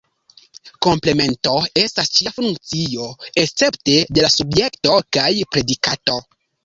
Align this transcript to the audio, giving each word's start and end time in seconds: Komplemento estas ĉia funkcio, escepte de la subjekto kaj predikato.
Komplemento 0.85 1.51
estas 1.81 2.09
ĉia 2.15 2.33
funkcio, 2.37 3.05
escepte 3.45 3.99
de 4.17 4.25
la 4.27 4.33
subjekto 4.37 4.97
kaj 5.19 5.29
predikato. 5.53 6.19